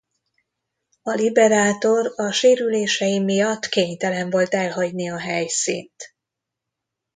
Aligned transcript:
A 1.01 1.11
Liberator 1.13 2.13
a 2.17 2.31
sérülései 2.31 3.19
miatt 3.19 3.65
kénytelen 3.65 4.29
volt 4.29 4.53
elhagyni 4.53 5.09
a 5.11 5.19
helyszínt. 5.19 6.15